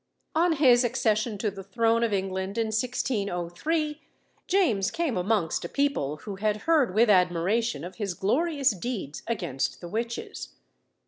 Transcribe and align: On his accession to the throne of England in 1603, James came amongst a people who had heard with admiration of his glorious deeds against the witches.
On 0.33 0.53
his 0.53 0.83
accession 0.83 1.37
to 1.37 1.51
the 1.51 1.61
throne 1.63 2.03
of 2.03 2.11
England 2.11 2.57
in 2.57 2.69
1603, 2.69 4.01
James 4.47 4.89
came 4.89 5.15
amongst 5.15 5.63
a 5.63 5.69
people 5.69 6.17
who 6.23 6.37
had 6.37 6.61
heard 6.63 6.95
with 6.95 7.07
admiration 7.07 7.83
of 7.83 7.97
his 7.97 8.15
glorious 8.15 8.71
deeds 8.71 9.21
against 9.27 9.79
the 9.79 9.87
witches. 9.87 10.55